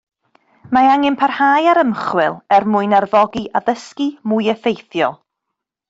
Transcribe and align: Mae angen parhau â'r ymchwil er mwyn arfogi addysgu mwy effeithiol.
Mae 0.77 0.87
angen 0.93 1.17
parhau 1.23 1.67
â'r 1.73 1.81
ymchwil 1.83 2.39
er 2.57 2.67
mwyn 2.77 2.97
arfogi 3.03 3.47
addysgu 3.61 4.09
mwy 4.33 4.53
effeithiol. 4.59 5.17